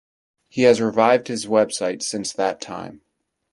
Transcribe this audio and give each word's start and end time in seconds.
He 0.49 0.63
has 0.63 0.81
revived 0.81 1.27
his 1.27 1.45
website 1.45 2.01
since 2.01 2.33
that 2.33 2.59
time. 2.59 3.03